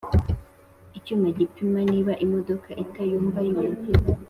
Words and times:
Icyuma 0.97 1.27
gipima 1.37 1.79
niba 1.91 2.13
imodoka 2.25 2.69
itayumbayumba 2.83 3.85